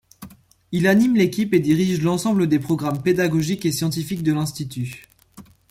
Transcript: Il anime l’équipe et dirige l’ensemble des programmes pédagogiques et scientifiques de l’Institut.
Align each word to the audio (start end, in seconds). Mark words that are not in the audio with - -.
Il 0.71 0.87
anime 0.87 1.15
l’équipe 1.17 1.53
et 1.53 1.59
dirige 1.59 2.01
l’ensemble 2.01 2.47
des 2.47 2.57
programmes 2.57 3.03
pédagogiques 3.03 3.67
et 3.67 3.71
scientifiques 3.71 4.23
de 4.23 4.33
l’Institut. 4.33 5.05